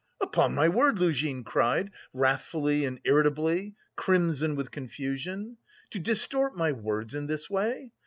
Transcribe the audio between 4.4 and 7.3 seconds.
with confusion, "to distort my words in